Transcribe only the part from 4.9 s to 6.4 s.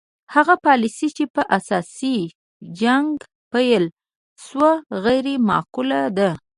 غیر معقوله ده.